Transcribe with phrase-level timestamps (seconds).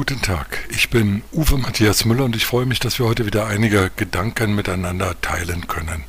[0.00, 3.48] Guten Tag, ich bin Uwe Matthias Müller und ich freue mich, dass wir heute wieder
[3.48, 6.04] einige Gedanken miteinander teilen können.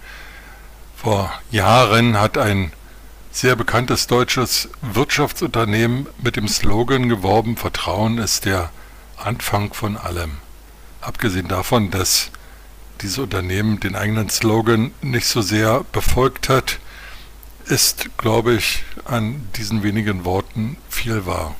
[0.95, 2.71] Vor Jahren hat ein
[3.33, 8.71] sehr bekanntes deutsches Wirtschaftsunternehmen mit dem Slogan geworben, Vertrauen ist der
[9.17, 10.37] Anfang von allem.
[11.01, 12.31] Abgesehen davon, dass
[13.01, 16.79] dieses Unternehmen den eigenen Slogan nicht so sehr befolgt hat,
[17.65, 21.57] ist, glaube ich, an diesen wenigen Worten viel wahr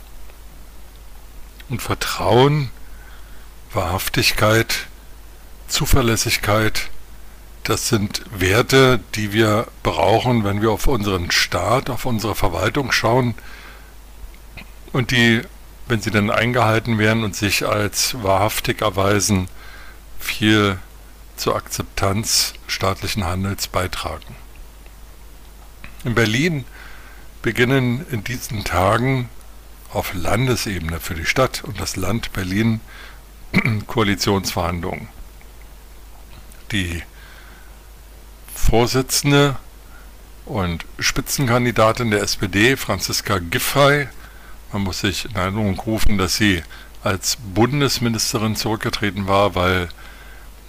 [1.72, 2.70] und Vertrauen,
[3.74, 4.88] Wahrhaftigkeit,
[5.68, 6.90] Zuverlässigkeit,
[7.64, 13.36] das sind Werte, die wir brauchen, wenn wir auf unseren Staat, auf unsere Verwaltung schauen
[14.92, 15.42] und die,
[15.88, 19.48] wenn sie dann eingehalten werden und sich als wahrhaftig erweisen,
[20.20, 20.78] viel
[21.38, 24.36] zur Akzeptanz staatlichen Handels beitragen.
[26.04, 26.66] In Berlin
[27.42, 29.30] beginnen in diesen Tagen
[29.94, 32.80] auf Landesebene für die Stadt und das Land Berlin
[33.88, 35.10] Koalitionsverhandlungen.
[36.72, 37.04] Die
[38.54, 39.58] Vorsitzende
[40.46, 44.08] und Spitzenkandidatin der SPD, Franziska Giffey,
[44.72, 46.64] man muss sich in Erinnerung rufen, dass sie
[47.04, 49.90] als Bundesministerin zurückgetreten war, weil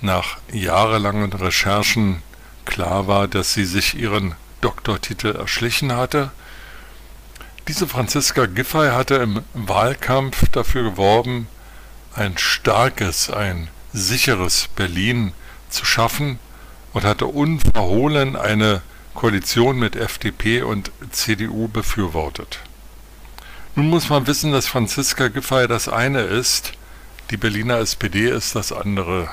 [0.01, 2.23] nach jahrelangen Recherchen
[2.64, 6.33] klar war, dass sie sich ihren Doktortitel erschlichen hatte
[7.68, 11.46] diese Franziska Giffey hatte im Wahlkampf dafür geworben,
[12.14, 15.32] ein starkes, ein sicheres Berlin
[15.70, 16.38] zu schaffen
[16.92, 18.83] und hatte unverhohlen eine
[19.14, 22.60] Koalition mit FDP und CDU befürwortet.
[23.74, 26.72] Nun muss man wissen, dass Franziska Giffey das eine ist,
[27.30, 29.30] die Berliner SPD ist das andere.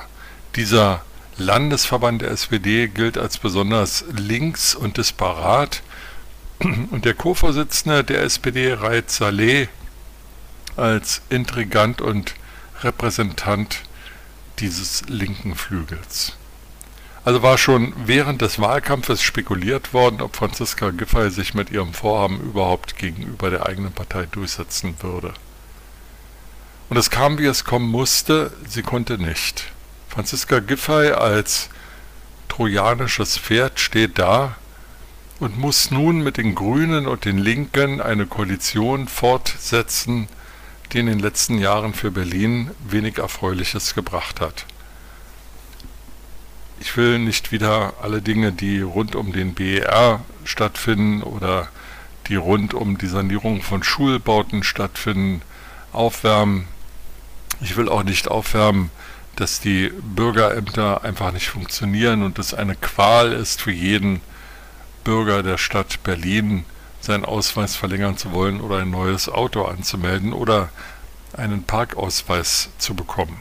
[0.56, 1.02] Dieser
[1.36, 5.82] Landesverband der SPD gilt als besonders links und disparat
[6.90, 9.68] und der Co-Vorsitzende der SPD, Raid Saleh,
[10.76, 12.34] als Intrigant und
[12.82, 13.80] Repräsentant
[14.58, 16.36] dieses linken Flügels.
[17.24, 22.40] Also war schon während des Wahlkampfes spekuliert worden, ob Franziska Giffey sich mit ihrem Vorhaben
[22.40, 25.34] überhaupt gegenüber der eigenen Partei durchsetzen würde.
[26.88, 29.64] Und es kam, wie es kommen musste, sie konnte nicht.
[30.08, 31.68] Franziska Giffey als
[32.48, 34.56] trojanisches Pferd steht da
[35.40, 40.28] und muss nun mit den Grünen und den Linken eine Koalition fortsetzen,
[40.92, 44.66] die in den letzten Jahren für Berlin wenig Erfreuliches gebracht hat.
[46.78, 51.68] Ich will nicht wieder alle Dinge, die rund um den BER stattfinden oder
[52.28, 55.42] die rund um die Sanierung von Schulbauten stattfinden,
[55.92, 56.66] aufwärmen.
[57.60, 58.90] Ich will auch nicht aufwärmen,
[59.36, 64.20] dass die Bürgerämter einfach nicht funktionieren und es eine Qual ist für jeden,
[65.04, 66.64] Bürger der Stadt Berlin
[67.00, 70.68] seinen Ausweis verlängern zu wollen oder ein neues Auto anzumelden oder
[71.36, 73.40] einen Parkausweis zu bekommen.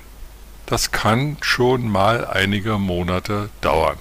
[0.65, 3.97] Das kann schon mal einige Monate dauern.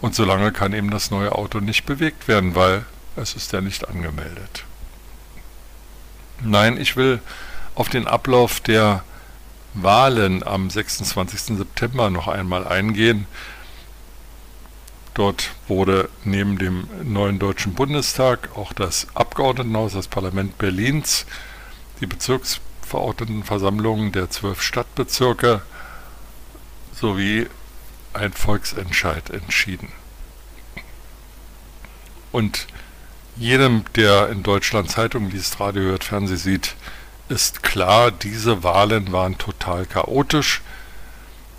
[0.00, 2.84] Und solange kann eben das neue Auto nicht bewegt werden, weil
[3.16, 4.64] es ist ja nicht angemeldet.
[6.40, 7.20] Nein, ich will
[7.74, 9.02] auf den Ablauf der
[9.74, 11.56] Wahlen am 26.
[11.56, 13.26] September noch einmal eingehen,
[15.18, 21.26] Dort wurde neben dem neuen Deutschen Bundestag auch das Abgeordnetenhaus, das Parlament Berlins,
[22.00, 25.62] die Bezirksverordnetenversammlungen der zwölf Stadtbezirke
[26.92, 27.48] sowie
[28.12, 29.88] ein Volksentscheid entschieden.
[32.30, 32.68] Und
[33.34, 36.76] jedem, der in Deutschland Zeitung liest, Radio hört, Fernseh sieht,
[37.28, 40.62] ist klar, diese Wahlen waren total chaotisch.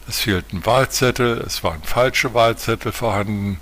[0.09, 3.59] Es fehlten Wahlzettel, es waren falsche Wahlzettel vorhanden.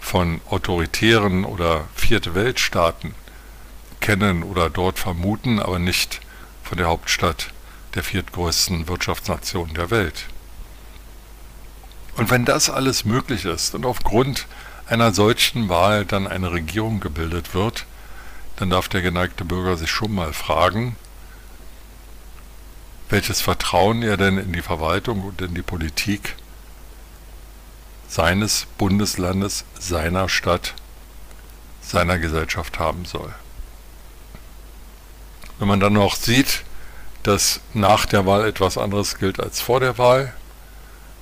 [0.00, 3.14] von autoritären oder Vierte Weltstaaten
[4.00, 6.22] kennen oder dort vermuten, aber nicht
[6.64, 7.50] von der Hauptstadt
[7.94, 10.24] der viertgrößten Wirtschaftsnation der Welt.
[12.16, 14.46] Und wenn das alles möglich ist und aufgrund
[14.86, 17.84] einer solchen Wahl dann eine Regierung gebildet wird,
[18.56, 20.96] dann darf der geneigte Bürger sich schon mal fragen,
[23.08, 26.36] welches Vertrauen er denn in die Verwaltung und in die Politik
[28.08, 30.74] seines Bundeslandes, seiner Stadt,
[31.80, 33.34] seiner Gesellschaft haben soll.
[35.58, 36.64] Wenn man dann noch sieht,
[37.22, 40.32] dass nach der Wahl etwas anderes gilt als vor der Wahl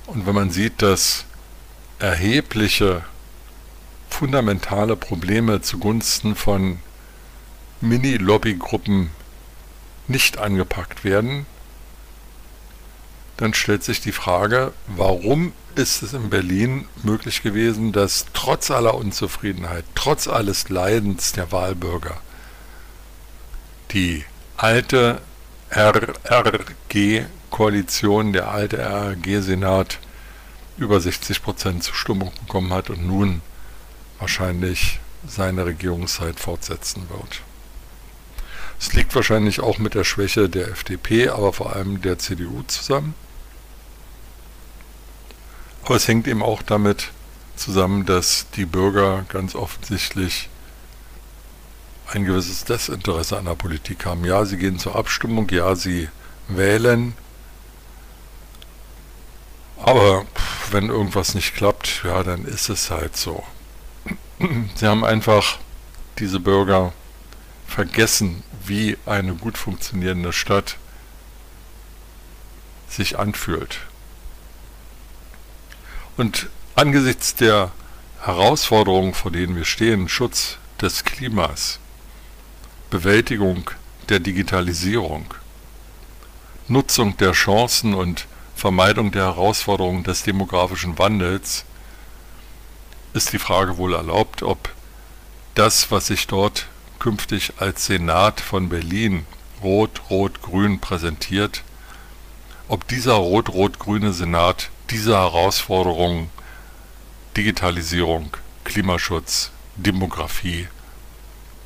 [0.05, 1.25] und wenn man sieht, dass
[1.99, 3.03] erhebliche
[4.09, 6.79] fundamentale Probleme zugunsten von
[7.81, 9.11] Mini-Lobbygruppen
[10.07, 11.45] nicht angepackt werden,
[13.37, 18.95] dann stellt sich die Frage, warum ist es in Berlin möglich gewesen, dass trotz aller
[18.95, 22.17] Unzufriedenheit, trotz alles Leidens der Wahlbürger,
[23.91, 24.25] die
[24.57, 25.21] alte
[25.69, 29.99] RRG-Koalition, der alte RRG-Senat
[30.77, 33.43] über 60 Prozent Zustimmung bekommen hat und nun
[34.19, 37.41] wahrscheinlich seine Regierungszeit fortsetzen wird.
[38.79, 43.15] Es liegt wahrscheinlich auch mit der Schwäche der FDP, aber vor allem der CDU zusammen.
[45.87, 47.11] Aber es hängt eben auch damit
[47.55, 50.49] zusammen, dass die Bürger ganz offensichtlich
[52.11, 54.25] ein gewisses Desinteresse an der Politik haben.
[54.25, 56.09] Ja, sie gehen zur Abstimmung, ja, sie
[56.49, 57.13] wählen,
[59.77, 60.25] aber
[60.71, 63.45] wenn irgendwas nicht klappt, ja, dann ist es halt so.
[64.75, 65.57] Sie haben einfach,
[66.19, 66.91] diese Bürger,
[67.65, 70.75] vergessen, wie eine gut funktionierende Stadt
[72.89, 73.79] sich anfühlt.
[76.17, 77.71] Und angesichts der
[78.21, 81.79] Herausforderungen, vor denen wir stehen, Schutz des Klimas,
[82.89, 83.69] Bewältigung
[84.09, 85.25] der Digitalisierung,
[86.67, 88.25] Nutzung der Chancen und
[88.55, 91.65] Vermeidung der Herausforderungen des demografischen Wandels,
[93.13, 94.69] ist die Frage wohl erlaubt, ob
[95.53, 96.67] das, was sich dort
[96.97, 99.27] künftig als Senat von Berlin
[99.61, 101.63] Rot-Rot-Grün präsentiert,
[102.67, 106.29] ob dieser rot-rot-grüne Senat diese Herausforderungen
[107.35, 110.67] Digitalisierung, Klimaschutz, Demografie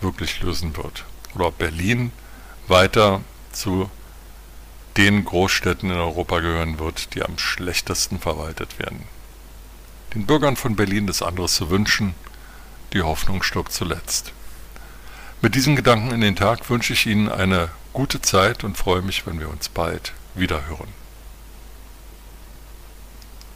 [0.01, 1.05] wirklich lösen wird.
[1.35, 2.11] Oder ob Berlin
[2.67, 3.21] weiter
[3.51, 3.89] zu
[4.97, 9.03] den Großstädten in Europa gehören wird, die am schlechtesten verwaltet werden.
[10.13, 12.15] Den Bürgern von Berlin das anderes zu wünschen,
[12.91, 14.33] die Hoffnung stirbt zuletzt.
[15.41, 19.25] Mit diesen Gedanken in den Tag wünsche ich Ihnen eine gute Zeit und freue mich,
[19.25, 21.00] wenn wir uns bald wiederhören.